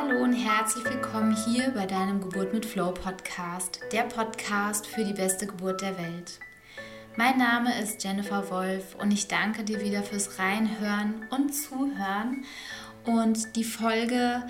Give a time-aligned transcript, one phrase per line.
[0.00, 5.12] Hallo und herzlich willkommen hier bei deinem Geburt mit Flow Podcast, der Podcast für die
[5.12, 6.38] beste Geburt der Welt.
[7.16, 12.44] Mein Name ist Jennifer Wolf und ich danke dir wieder fürs Reinhören und Zuhören.
[13.06, 14.44] Und die Folge,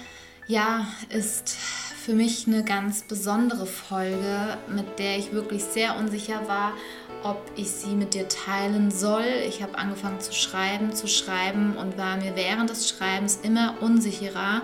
[0.49, 6.75] ja, ist für mich eine ganz besondere Folge, mit der ich wirklich sehr unsicher war,
[7.23, 9.25] ob ich sie mit dir teilen soll.
[9.47, 14.63] Ich habe angefangen zu schreiben, zu schreiben und war mir während des Schreibens immer unsicherer,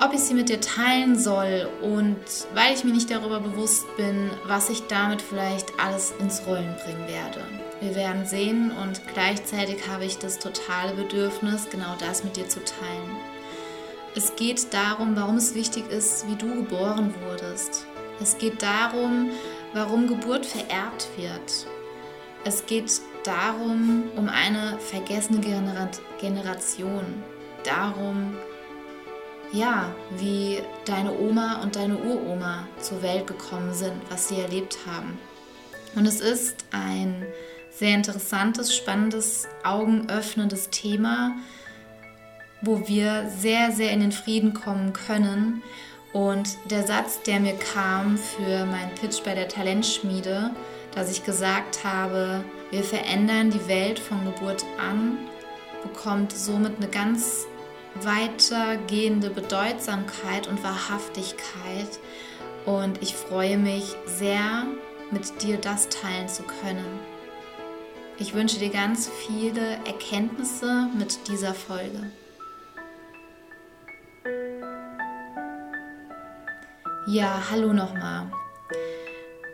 [0.00, 2.16] ob ich sie mit dir teilen soll und
[2.54, 7.06] weil ich mir nicht darüber bewusst bin, was ich damit vielleicht alles ins Rollen bringen
[7.08, 7.40] werde.
[7.80, 12.60] Wir werden sehen und gleichzeitig habe ich das totale Bedürfnis, genau das mit dir zu
[12.60, 13.16] teilen.
[14.14, 17.86] Es geht darum, warum es wichtig ist, wie du geboren wurdest.
[18.20, 19.30] Es geht darum,
[19.74, 21.66] warum Geburt vererbt wird.
[22.44, 22.90] Es geht
[23.24, 25.40] darum, um eine vergessene
[26.20, 27.04] Generation.
[27.64, 28.34] Darum,
[29.52, 35.18] ja, wie deine Oma und deine Uroma zur Welt gekommen sind, was sie erlebt haben.
[35.94, 37.24] Und es ist ein
[37.70, 41.36] sehr interessantes, spannendes, augenöffnendes Thema,
[42.60, 45.62] wo wir sehr, sehr in den Frieden kommen können.
[46.12, 50.50] Und der Satz, der mir kam für meinen Pitch bei der Talentschmiede,
[50.94, 55.18] dass ich gesagt habe, wir verändern die Welt von Geburt an,
[55.82, 57.46] bekommt somit eine ganz
[57.94, 61.98] weitergehende Bedeutsamkeit und Wahrhaftigkeit.
[62.64, 64.66] Und ich freue mich sehr,
[65.10, 67.00] mit dir das teilen zu können.
[68.18, 72.10] Ich wünsche dir ganz viele Erkenntnisse mit dieser Folge.
[77.06, 78.30] Ja, hallo nochmal.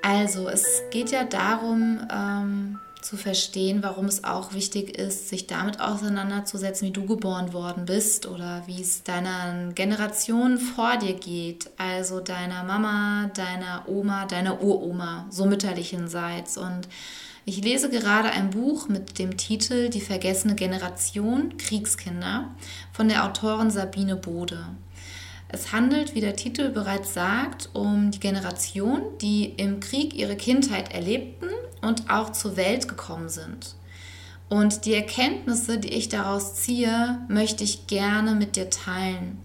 [0.02, 5.78] Also, es geht ja darum, ähm, zu verstehen, warum es auch wichtig ist, sich damit
[5.78, 12.20] auseinanderzusetzen, wie du geboren worden bist oder wie es deiner Generation vor dir geht, also
[12.20, 16.56] deiner Mama, deiner Oma, deiner Uroma, so mütterlichenseits.
[16.56, 16.88] Und
[17.44, 22.54] ich lese gerade ein Buch mit dem Titel Die vergessene Generation Kriegskinder
[22.90, 24.64] von der Autorin Sabine Bode.
[25.48, 30.94] Es handelt, wie der Titel bereits sagt, um die Generation, die im Krieg ihre Kindheit
[30.94, 31.48] erlebten
[31.84, 33.76] und auch zur Welt gekommen sind.
[34.48, 39.38] Und die Erkenntnisse, die ich daraus ziehe, möchte ich gerne mit dir teilen.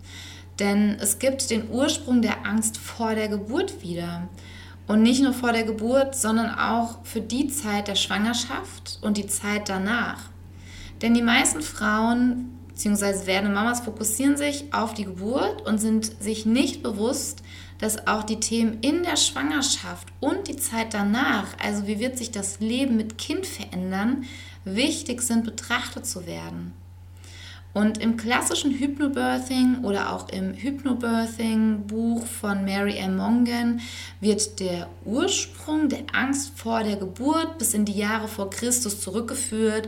[0.60, 4.28] Denn es gibt den Ursprung der Angst vor der Geburt wieder.
[4.88, 9.28] Und nicht nur vor der Geburt, sondern auch für die Zeit der Schwangerschaft und die
[9.28, 10.20] Zeit danach.
[11.02, 13.26] Denn die meisten Frauen bzw.
[13.26, 17.44] werdende Mamas fokussieren sich auf die Geburt und sind sich nicht bewusst,
[17.79, 22.31] dass auch die Themen in der Schwangerschaft und die Zeit danach, also wie wird sich
[22.31, 24.25] das Leben mit Kind verändern,
[24.66, 26.73] wichtig sind betrachtet zu werden.
[27.72, 33.16] Und im klassischen Hypnobirthing oder auch im Hypnobirthing-Buch von Mary M.
[33.16, 33.79] Mongan
[34.19, 39.88] wird der Ursprung der Angst vor der Geburt bis in die Jahre vor Christus zurückgeführt.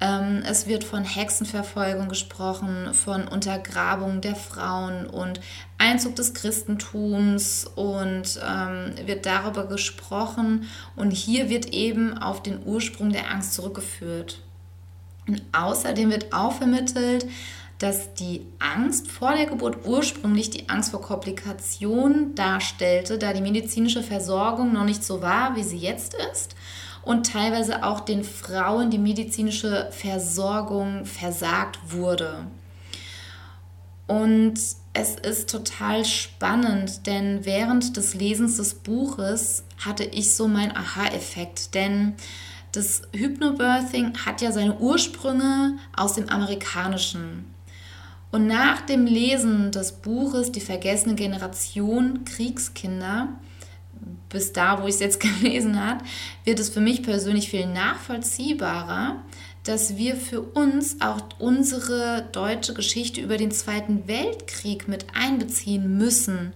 [0.00, 5.40] Ähm, es wird von Hexenverfolgung gesprochen, von Untergrabung der Frauen und
[5.78, 10.68] Einzug des Christentums und ähm, wird darüber gesprochen.
[10.96, 14.40] Und hier wird eben auf den Ursprung der Angst zurückgeführt.
[15.26, 17.26] Und außerdem wird auch vermittelt,
[17.78, 24.02] dass die Angst vor der Geburt ursprünglich die Angst vor Komplikationen darstellte, da die medizinische
[24.02, 26.54] Versorgung noch nicht so war, wie sie jetzt ist
[27.04, 32.46] und teilweise auch den Frauen die medizinische Versorgung versagt wurde.
[34.06, 34.54] Und
[34.92, 41.74] es ist total spannend, denn während des Lesens des Buches hatte ich so meinen Aha-Effekt,
[41.74, 42.14] denn
[42.72, 47.44] das Hypnobirthing hat ja seine Ursprünge aus dem amerikanischen.
[48.30, 53.28] Und nach dem Lesen des Buches Die vergessene Generation Kriegskinder,
[54.34, 56.04] bis da, wo ich es jetzt gelesen habe,
[56.44, 59.22] wird es für mich persönlich viel nachvollziehbarer,
[59.62, 66.52] dass wir für uns auch unsere deutsche Geschichte über den Zweiten Weltkrieg mit einbeziehen müssen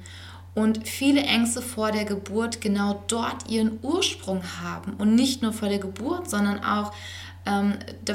[0.55, 5.69] und viele Ängste vor der Geburt genau dort ihren Ursprung haben und nicht nur vor
[5.69, 6.93] der Geburt, sondern auch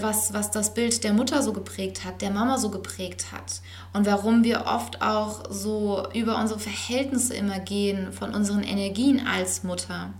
[0.01, 3.61] was, was das Bild der Mutter so geprägt hat, der Mama so geprägt hat
[3.93, 9.63] und warum wir oft auch so über unsere Verhältnisse immer gehen von unseren Energien als
[9.63, 10.13] Mutter.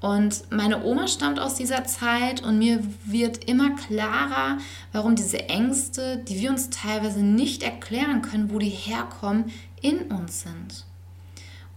[0.00, 4.58] Und meine Oma stammt aus dieser Zeit und mir wird immer klarer,
[4.92, 10.42] warum diese Ängste, die wir uns teilweise nicht erklären können, wo die herkommen, in uns
[10.42, 10.84] sind.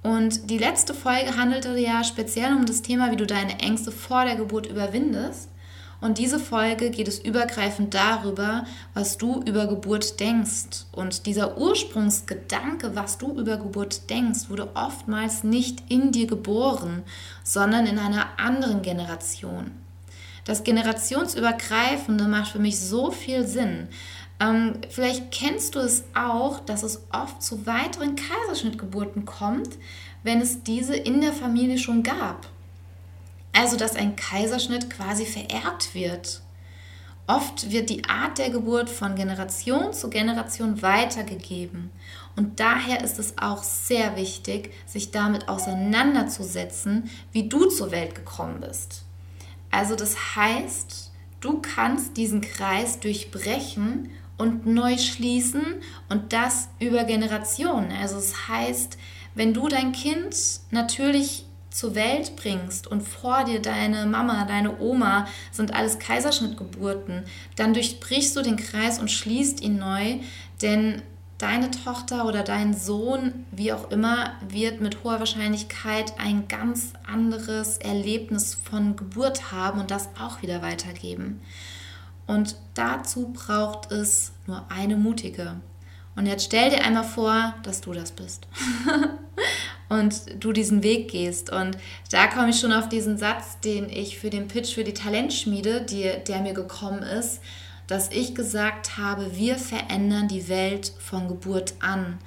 [0.04, 4.26] Und die letzte Folge handelte ja speziell um das Thema, wie du deine Ängste vor
[4.26, 5.50] der Geburt überwindest.
[6.02, 10.86] Und diese Folge geht es übergreifend darüber, was du über Geburt denkst.
[10.94, 17.04] Und dieser Ursprungsgedanke, was du über Geburt denkst, wurde oftmals nicht in dir geboren,
[17.44, 19.72] sondern in einer anderen Generation.
[20.46, 23.90] Das Generationsübergreifende macht für mich so viel Sinn.
[24.40, 29.78] Ähm, vielleicht kennst du es auch, dass es oft zu weiteren Kaiserschnittgeburten kommt,
[30.24, 32.48] wenn es diese in der Familie schon gab.
[33.60, 36.42] Also dass ein Kaiserschnitt quasi vererbt wird.
[37.28, 41.92] Oft wird die Art der Geburt von Generation zu Generation weitergegeben.
[42.38, 48.62] Und daher ist es auch sehr wichtig, sich damit auseinanderzusetzen, wie du zur Welt gekommen
[48.62, 49.04] bist.
[49.72, 57.92] Also das heißt, du kannst diesen Kreis durchbrechen und neu schließen und das über Generationen.
[57.92, 58.98] Also es das heißt,
[59.36, 65.28] wenn du dein Kind natürlich zur Welt bringst und vor dir deine Mama, deine Oma
[65.52, 67.24] sind alles Kaiserschnittgeburten,
[67.56, 70.20] dann durchbrichst du den Kreis und schließt ihn neu,
[70.62, 71.02] denn
[71.38, 77.78] deine Tochter oder dein Sohn, wie auch immer, wird mit hoher Wahrscheinlichkeit ein ganz anderes
[77.78, 81.42] Erlebnis von Geburt haben und das auch wieder weitergeben.
[82.28, 85.56] Und dazu braucht es nur eine mutige.
[86.16, 88.46] Und jetzt stell dir einmal vor, dass du das bist.
[89.90, 91.52] und du diesen Weg gehst.
[91.52, 91.78] Und
[92.12, 95.82] da komme ich schon auf diesen Satz, den ich für den Pitch für die Talentschmiede,
[95.82, 97.42] die, der mir gekommen ist,
[97.88, 102.20] dass ich gesagt habe, wir verändern die Welt von Geburt an.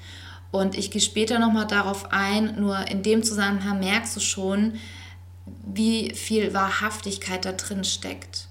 [0.51, 4.75] Und ich gehe später nochmal darauf ein, nur in dem Zusammenhang merkst du schon,
[5.65, 8.49] wie viel Wahrhaftigkeit da drin steckt.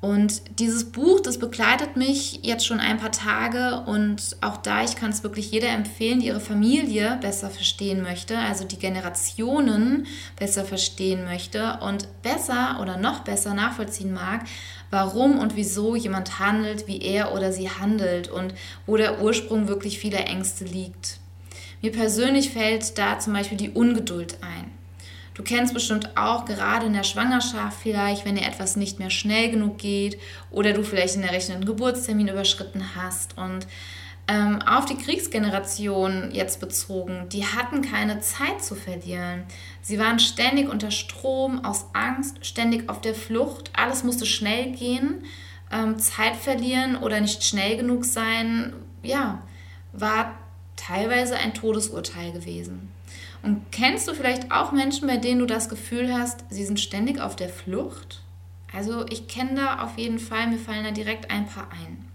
[0.00, 4.94] Und dieses Buch, das begleitet mich jetzt schon ein paar Tage und auch da, ich
[4.94, 10.06] kann es wirklich jeder empfehlen, die ihre Familie besser verstehen möchte, also die Generationen
[10.38, 14.44] besser verstehen möchte und besser oder noch besser nachvollziehen mag,
[14.90, 18.54] warum und wieso jemand handelt, wie er oder sie handelt und
[18.86, 21.18] wo der Ursprung wirklich vieler Ängste liegt.
[21.82, 24.77] Mir persönlich fällt da zum Beispiel die Ungeduld ein.
[25.38, 29.52] Du kennst bestimmt auch gerade in der Schwangerschaft vielleicht, wenn dir etwas nicht mehr schnell
[29.52, 30.18] genug geht
[30.50, 33.38] oder du vielleicht in der rechnenden Geburtstermin überschritten hast.
[33.38, 33.68] Und
[34.26, 39.44] ähm, auf die Kriegsgeneration jetzt bezogen, die hatten keine Zeit zu verlieren.
[39.80, 43.70] Sie waren ständig unter Strom, aus Angst, ständig auf der Flucht.
[43.74, 45.22] Alles musste schnell gehen.
[45.70, 48.72] Ähm, Zeit verlieren oder nicht schnell genug sein,
[49.04, 49.40] ja,
[49.92, 50.36] war
[50.74, 52.90] teilweise ein Todesurteil gewesen.
[53.42, 57.20] Und kennst du vielleicht auch Menschen, bei denen du das Gefühl hast, sie sind ständig
[57.20, 58.22] auf der Flucht?
[58.72, 62.08] Also ich kenne da auf jeden Fall, mir fallen da direkt ein paar ein.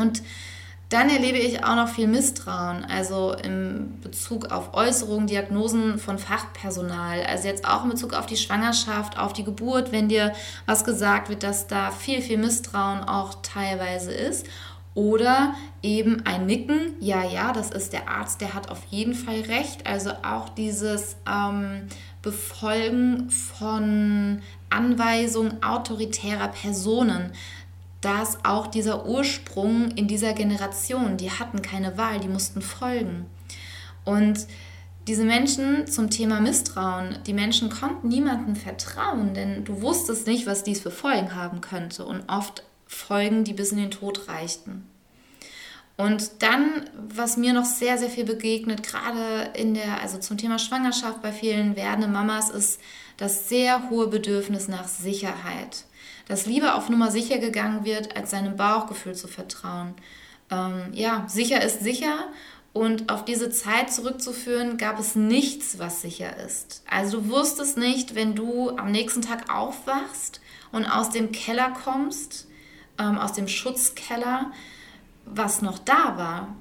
[0.00, 0.22] Und
[0.88, 7.24] dann erlebe ich auch noch viel Misstrauen, also im Bezug auf Äußerungen, Diagnosen von Fachpersonal.
[7.24, 10.32] Also jetzt auch in Bezug auf die Schwangerschaft, auf die Geburt, wenn dir
[10.64, 14.46] was gesagt wird, dass da viel, viel Misstrauen auch teilweise ist.
[14.96, 19.42] Oder eben ein Nicken, ja, ja, das ist der Arzt, der hat auf jeden Fall
[19.42, 19.86] recht.
[19.86, 21.82] Also auch dieses ähm,
[22.22, 24.40] Befolgen von
[24.70, 27.32] Anweisungen autoritärer Personen,
[28.00, 33.26] dass auch dieser Ursprung in dieser Generation, die hatten keine Wahl, die mussten folgen.
[34.06, 34.46] Und
[35.06, 40.64] diese Menschen zum Thema Misstrauen, die Menschen konnten niemandem vertrauen, denn du wusstest nicht, was
[40.64, 42.06] dies für Folgen haben könnte.
[42.06, 44.88] Und oft Folgen, die bis in den Tod reichten.
[45.96, 50.58] Und dann, was mir noch sehr, sehr viel begegnet, gerade in der, also zum Thema
[50.58, 52.80] Schwangerschaft bei vielen werdenden Mamas, ist
[53.16, 55.84] das sehr hohe Bedürfnis nach Sicherheit.
[56.28, 59.94] Dass lieber auf Nummer sicher gegangen wird, als seinem Bauchgefühl zu vertrauen.
[60.50, 62.26] Ähm, ja, sicher ist sicher
[62.76, 66.82] und auf diese Zeit zurückzuführen, gab es nichts, was sicher ist.
[66.90, 72.45] Also du wusstest nicht, wenn du am nächsten Tag aufwachst und aus dem Keller kommst,
[72.98, 74.50] ähm, aus dem Schutzkeller,
[75.24, 76.56] was noch da war.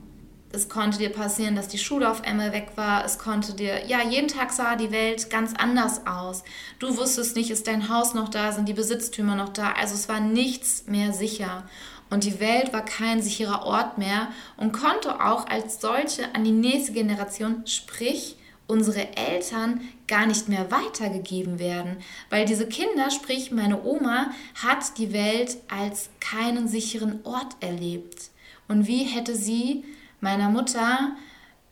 [0.51, 3.03] Es konnte dir passieren, dass die Schule auf einmal weg war.
[3.03, 6.43] Es konnte dir, ja, jeden Tag sah die Welt ganz anders aus.
[6.79, 9.73] Du wusstest nicht, ist dein Haus noch da, sind die Besitztümer noch da.
[9.73, 11.63] Also es war nichts mehr sicher.
[12.09, 16.51] Und die Welt war kein sicherer Ort mehr und konnte auch als solche an die
[16.51, 21.97] nächste Generation, sprich unsere Eltern gar nicht mehr weitergegeben werden,
[22.29, 28.29] weil diese Kinder, sprich meine Oma, hat die Welt als keinen sicheren Ort erlebt.
[28.67, 29.83] Und wie hätte sie
[30.21, 31.15] meiner Mutter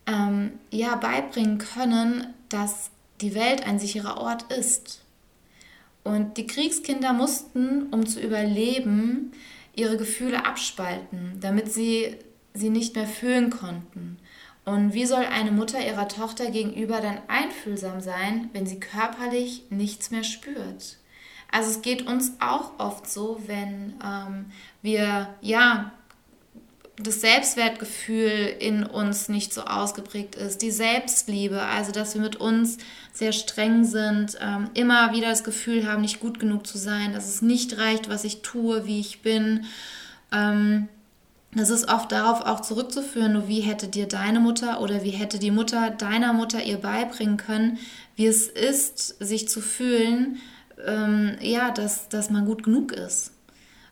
[0.06, 5.02] ähm, ja beibringen können, dass die Welt ein sicherer Ort ist?
[6.04, 9.32] Und die Kriegskinder mussten, um zu überleben,
[9.76, 12.18] ihre Gefühle abspalten, damit sie
[12.54, 14.18] sie nicht mehr fühlen konnten.
[14.66, 20.10] Und wie soll eine Mutter ihrer Tochter gegenüber dann einfühlsam sein, wenn sie körperlich nichts
[20.10, 20.98] mehr spürt?
[21.52, 24.46] Also es geht uns auch oft so, wenn ähm,
[24.82, 25.92] wir ja
[26.98, 32.78] das Selbstwertgefühl in uns nicht so ausgeprägt ist, die Selbstliebe, also dass wir mit uns
[33.12, 37.28] sehr streng sind, ähm, immer wieder das Gefühl haben, nicht gut genug zu sein, dass
[37.28, 39.66] es nicht reicht, was ich tue, wie ich bin.
[40.32, 40.88] Ähm,
[41.56, 45.52] das ist oft darauf auch zurückzuführen, wie hätte dir deine Mutter oder wie hätte die
[45.52, 47.78] Mutter deiner Mutter ihr beibringen können,
[48.16, 50.38] wie es ist, sich zu fühlen,
[50.86, 53.32] ähm, ja, dass, dass man gut genug ist,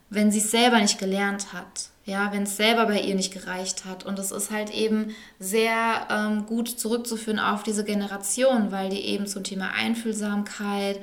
[0.10, 3.86] wenn sie es selber nicht gelernt hat, ja, wenn es selber bei ihr nicht gereicht
[3.86, 4.06] hat.
[4.06, 9.28] Und das ist halt eben sehr ähm, gut zurückzuführen auf diese Generation, weil die eben
[9.28, 11.00] zum Thema Einfühlsamkeit,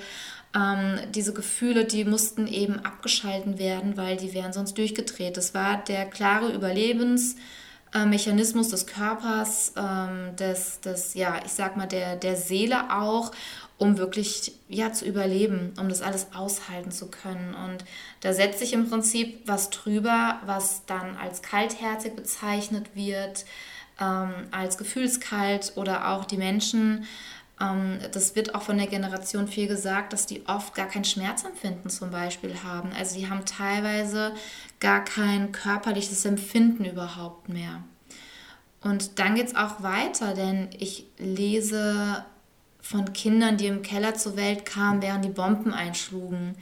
[0.54, 5.36] ähm, diese Gefühle, die mussten eben abgeschalten werden, weil die wären sonst durchgedreht.
[5.36, 12.16] Das war der klare Überlebensmechanismus des Körpers, ähm, des, des, ja, ich sag mal, der,
[12.16, 13.32] der Seele auch,
[13.76, 17.54] um wirklich ja, zu überleben, um das alles aushalten zu können.
[17.54, 17.84] Und
[18.20, 23.44] da setzt sich im Prinzip was drüber, was dann als kaltherzig bezeichnet wird,
[24.00, 27.06] ähm, als gefühlskalt oder auch die Menschen
[28.12, 32.10] das wird auch von der Generation viel gesagt, dass die oft gar kein Schmerzempfinden zum
[32.10, 32.90] Beispiel haben.
[32.96, 34.32] Also die haben teilweise
[34.78, 37.82] gar kein körperliches Empfinden überhaupt mehr.
[38.80, 42.24] Und dann geht es auch weiter, denn ich lese
[42.80, 46.54] von Kindern, die im Keller zur Welt kamen, während die Bomben einschlugen,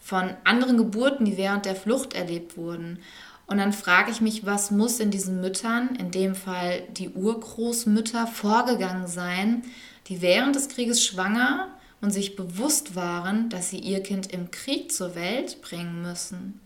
[0.00, 2.98] von anderen Geburten, die während der Flucht erlebt wurden.
[3.46, 8.26] Und dann frage ich mich, was muss in diesen Müttern, in dem Fall die Urgroßmütter,
[8.26, 9.62] vorgegangen sein,
[10.08, 11.68] die während des Krieges schwanger
[12.00, 16.60] und sich bewusst waren, dass sie ihr Kind im Krieg zur Welt bringen müssen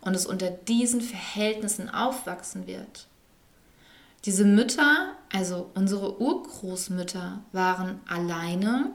[0.00, 3.06] und es unter diesen Verhältnissen aufwachsen wird.
[4.24, 8.90] Diese Mütter, also unsere Urgroßmütter, waren alleine,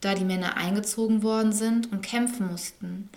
[0.00, 3.08] da die Männer eingezogen worden sind und kämpfen mussten.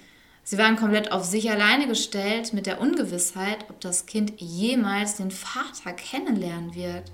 [0.44, 5.30] Sie waren komplett auf sich alleine gestellt mit der Ungewissheit, ob das Kind jemals den
[5.30, 7.12] Vater kennenlernen wird.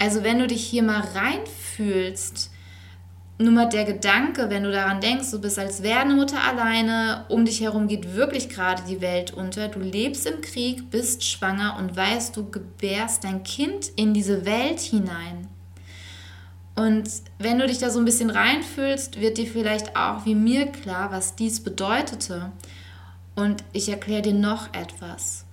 [0.00, 2.50] Also wenn du dich hier mal reinfühlst,
[3.36, 7.44] nur mal der Gedanke, wenn du daran denkst, du bist als werdende Mutter alleine, um
[7.44, 11.96] dich herum geht wirklich gerade die Welt unter, du lebst im Krieg, bist schwanger und
[11.96, 15.48] weißt, du gebärst dein Kind in diese Welt hinein.
[16.76, 20.66] Und wenn du dich da so ein bisschen reinfühlst, wird dir vielleicht auch wie mir
[20.66, 22.52] klar, was dies bedeutete.
[23.34, 25.44] Und ich erkläre dir noch etwas.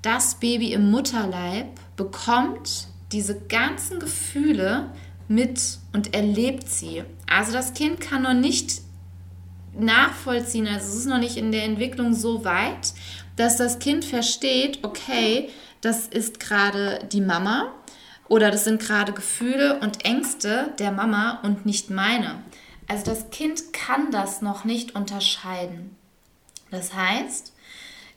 [0.00, 4.90] Das Baby im Mutterleib bekommt diese ganzen Gefühle
[5.28, 7.04] mit und erlebt sie.
[7.26, 8.82] Also das Kind kann noch nicht
[9.78, 12.94] nachvollziehen, also es ist noch nicht in der Entwicklung so weit,
[13.36, 17.72] dass das Kind versteht, okay, das ist gerade die Mama
[18.28, 22.42] oder das sind gerade Gefühle und Ängste der Mama und nicht meine.
[22.88, 25.96] Also das Kind kann das noch nicht unterscheiden.
[26.70, 27.52] Das heißt,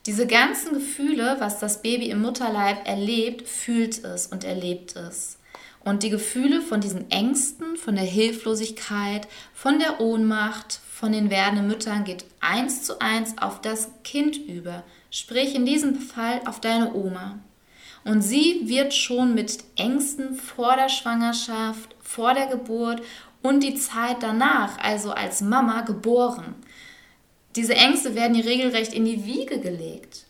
[0.06, 5.38] diese ganzen Gefühle, was das Baby im Mutterleib erlebt, fühlt es und erlebt es.
[5.84, 11.68] Und die Gefühle von diesen Ängsten, von der Hilflosigkeit, von der Ohnmacht, von den werdenden
[11.68, 14.84] Müttern geht eins zu eins auf das Kind über.
[15.12, 17.40] Sprich in diesem Fall auf deine Oma.
[18.04, 23.02] Und sie wird schon mit Ängsten vor der Schwangerschaft, vor der Geburt
[23.42, 26.56] und die Zeit danach, also als Mama, geboren.
[27.60, 30.24] Diese Ängste werden ihr regelrecht in die Wiege gelegt.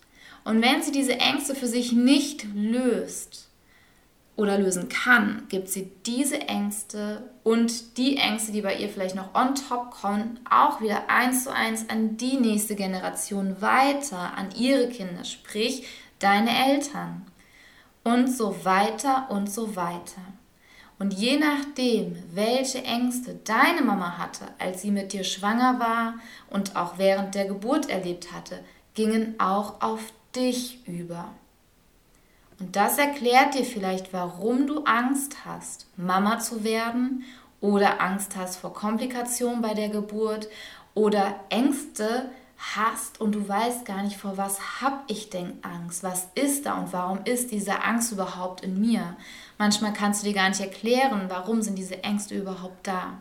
[0.46, 3.50] Und wenn sie diese Ängste für sich nicht löst
[4.36, 9.36] oder lösen kann, gibt sie diese Ängste und die Ängste, die bei ihr vielleicht noch
[9.36, 14.90] on top kommen, auch wieder eins zu eins an die nächste Generation weiter, an ihre
[14.90, 15.86] Kinder, sprich
[16.18, 17.28] deine Eltern.
[18.04, 20.24] Und so weiter und so weiter.
[21.00, 26.16] Und je nachdem, welche Ängste deine Mama hatte, als sie mit dir schwanger war
[26.50, 28.60] und auch während der Geburt erlebt hatte,
[28.96, 30.02] gingen auch auf
[30.36, 31.30] dich über.
[32.60, 37.24] Und das erklärt dir vielleicht, warum du Angst hast, Mama zu werden
[37.62, 40.50] oder Angst hast vor Komplikationen bei der Geburt
[40.94, 42.30] oder Ängste
[42.60, 46.04] hast und du weißt gar nicht, vor was habe ich denn Angst?
[46.04, 49.16] Was ist da und warum ist diese Angst überhaupt in mir?
[49.58, 53.18] Manchmal kannst du dir gar nicht erklären, warum sind diese Ängste überhaupt da.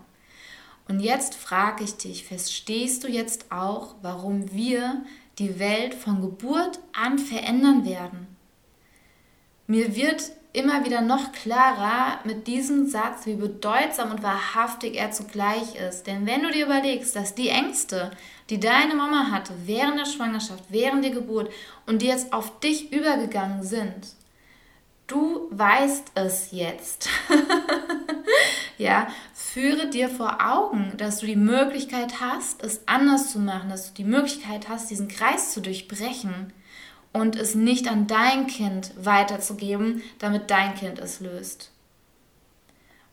[0.89, 5.03] Und jetzt frage ich dich, verstehst du jetzt auch, warum wir
[5.39, 8.27] die Welt von Geburt an verändern werden?
[9.67, 15.77] Mir wird immer wieder noch klarer mit diesem Satz, wie bedeutsam und wahrhaftig er zugleich
[15.77, 16.07] ist.
[16.07, 18.11] Denn wenn du dir überlegst, dass die Ängste,
[18.51, 21.53] die deine Mama hatte während der Schwangerschaft, während der Geburt
[21.87, 24.09] und die jetzt auf dich übergegangen sind,
[25.09, 27.09] Du weißt es jetzt.
[28.79, 33.89] ja, führe dir vor Augen, dass du die Möglichkeit hast, es anders zu machen, dass
[33.89, 36.53] du die Möglichkeit hast, diesen Kreis zu durchbrechen
[37.13, 41.71] und es nicht an dein Kind weiterzugeben, damit dein Kind es löst.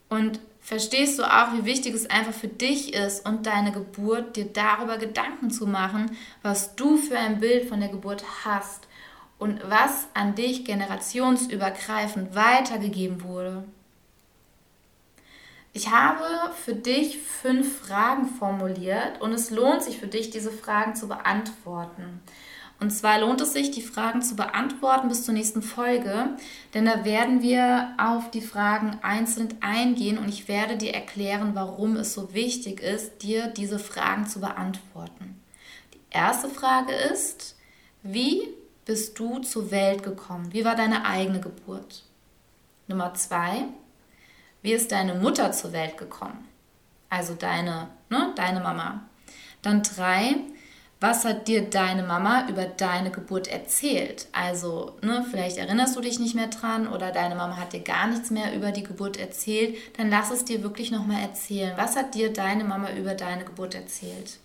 [0.10, 4.46] Und verstehst du auch, wie wichtig es einfach für dich ist und deine Geburt, dir
[4.46, 8.88] darüber Gedanken zu machen, was du für ein Bild von der Geburt hast
[9.38, 13.64] und was an dich generationsübergreifend weitergegeben wurde.
[15.74, 16.24] Ich habe
[16.54, 22.22] für dich fünf Fragen formuliert und es lohnt sich für dich, diese Fragen zu beantworten.
[22.80, 26.36] Und zwar lohnt es sich, die Fragen zu beantworten bis zur nächsten Folge,
[26.74, 31.96] denn da werden wir auf die Fragen einzeln eingehen und ich werde dir erklären, warum
[31.96, 35.42] es so wichtig ist, dir diese Fragen zu beantworten.
[35.94, 37.56] Die erste Frage ist,
[38.04, 38.50] wie
[38.84, 40.52] bist du zur Welt gekommen?
[40.52, 42.04] Wie war deine eigene Geburt?
[42.88, 43.66] Nummer zwei,
[44.62, 46.48] wie ist deine Mutter zur Welt gekommen?
[47.10, 49.06] Also deine, ne, deine Mama.
[49.62, 50.36] Dann drei,
[51.00, 54.28] was hat dir deine Mama über deine Geburt erzählt?
[54.32, 58.08] Also, ne, vielleicht erinnerst du dich nicht mehr dran oder deine Mama hat dir gar
[58.08, 61.74] nichts mehr über die Geburt erzählt, dann lass es dir wirklich nochmal erzählen.
[61.76, 64.40] Was hat dir deine Mama über deine Geburt erzählt?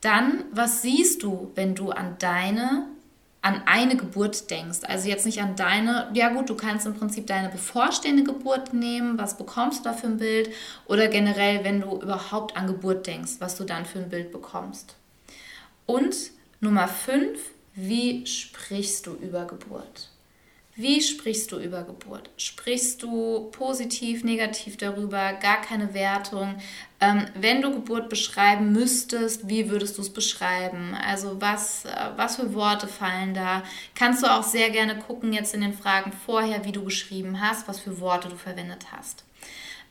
[0.00, 2.86] Dann, was siehst du, wenn du an deine
[3.46, 4.80] an eine Geburt denkst.
[4.82, 9.18] Also jetzt nicht an deine, ja gut, du kannst im Prinzip deine bevorstehende Geburt nehmen,
[9.18, 10.50] was bekommst du da für ein Bild
[10.86, 14.96] oder generell, wenn du überhaupt an Geburt denkst, was du dann für ein Bild bekommst.
[15.86, 16.16] Und
[16.60, 17.38] Nummer 5,
[17.74, 20.10] wie sprichst du über Geburt?
[20.78, 22.28] Wie sprichst du über Geburt?
[22.36, 26.56] Sprichst du positiv, negativ darüber, gar keine Wertung?
[27.00, 30.94] Ähm, wenn du Geburt beschreiben müsstest, wie würdest du es beschreiben?
[30.94, 33.62] Also was, äh, was für Worte fallen da?
[33.94, 37.66] Kannst du auch sehr gerne gucken jetzt in den Fragen vorher, wie du geschrieben hast,
[37.68, 39.24] was für Worte du verwendet hast.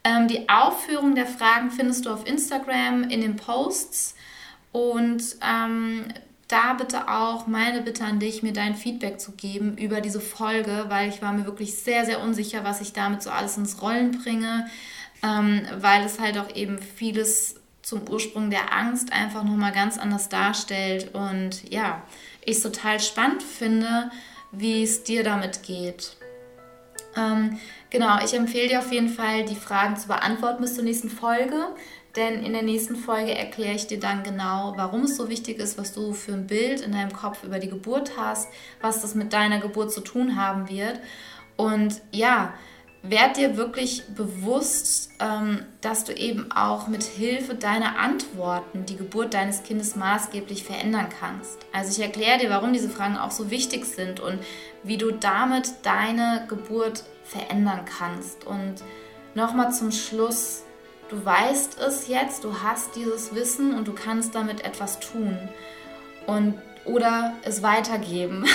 [0.04, 4.14] Ähm, die Aufführung der Fragen findest du auf Instagram in den Posts.
[4.76, 6.04] Und ähm,
[6.50, 10.88] da bitte auch meine Bitte an dich, mir dein Feedback zu geben über diese Folge,
[10.90, 14.22] weil ich war mir wirklich sehr, sehr unsicher, was ich damit so alles ins Rollen
[14.22, 14.68] bringe,
[15.24, 20.28] ähm, weil es halt auch eben vieles zum Ursprung der Angst einfach nochmal ganz anders
[20.28, 21.16] darstellt.
[21.16, 22.04] Und ja,
[22.44, 24.12] ich es total spannend finde,
[24.52, 26.18] wie es dir damit geht.
[27.16, 27.60] Ähm,
[27.92, 31.68] genau, ich empfehle dir auf jeden Fall, die Fragen zu beantworten bis zur nächsten Folge.
[32.16, 35.78] Denn in der nächsten Folge erkläre ich dir dann genau, warum es so wichtig ist,
[35.78, 38.48] was du für ein Bild in deinem Kopf über die Geburt hast,
[38.82, 41.00] was das mit deiner Geburt zu tun haben wird.
[41.58, 42.54] Und ja,
[43.10, 49.34] werd dir wirklich bewusst, ähm, dass du eben auch mit Hilfe deiner Antworten die Geburt
[49.34, 51.60] deines Kindes maßgeblich verändern kannst.
[51.72, 54.40] Also ich erkläre dir, warum diese Fragen auch so wichtig sind und
[54.84, 58.46] wie du damit deine Geburt verändern kannst.
[58.46, 58.76] Und
[59.34, 60.64] nochmal zum Schluss,
[61.10, 65.38] Du weißt es jetzt, du hast dieses Wissen und du kannst damit etwas tun
[66.26, 68.46] und oder es weitergeben.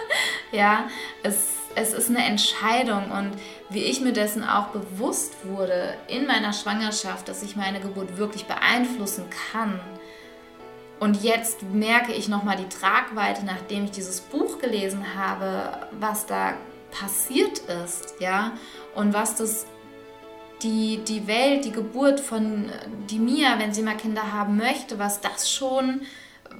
[0.52, 0.88] ja,
[1.22, 3.32] es, es ist eine Entscheidung und
[3.68, 8.46] wie ich mir dessen auch bewusst wurde in meiner Schwangerschaft, dass ich meine Geburt wirklich
[8.46, 9.80] beeinflussen kann.
[10.98, 16.54] Und jetzt merke ich nochmal die Tragweite, nachdem ich dieses Buch gelesen habe, was da
[16.90, 18.52] passiert ist, ja,
[18.94, 19.66] und was das
[20.62, 22.70] die, die Welt, die Geburt von
[23.08, 26.02] die Mia, wenn sie mal Kinder haben möchte, was das schon,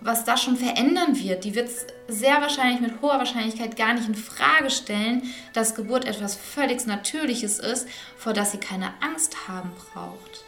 [0.02, 1.44] was das schon verändern wird.
[1.44, 6.04] Die wird es sehr wahrscheinlich mit hoher Wahrscheinlichkeit gar nicht in Frage stellen, dass Geburt
[6.04, 10.44] etwas völlig Natürliches ist, vor das sie keine Angst haben braucht.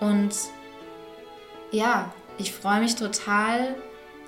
[0.00, 0.34] Und
[1.70, 3.74] ja, ich freue mich total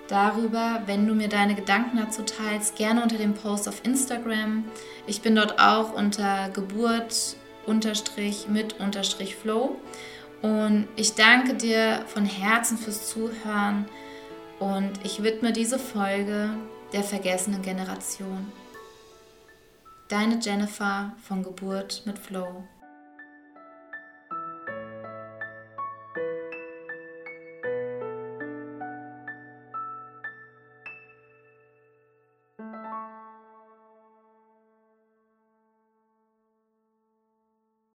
[0.08, 4.64] darüber, wenn du mir deine Gedanken dazu teilst, gerne unter dem Post auf Instagram.
[5.06, 7.36] Ich bin dort auch unter Geburt
[7.68, 9.76] unterstrich mit unterstrich flow.
[10.42, 13.86] Und ich danke dir von Herzen fürs Zuhören
[14.58, 16.50] und ich widme diese Folge
[16.92, 18.50] der vergessenen Generation.
[20.08, 22.64] Deine Jennifer von Geburt mit Flow.